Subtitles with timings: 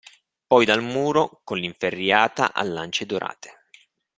[0.47, 3.65] Poi dal muro con l'inferriata a lance dorate.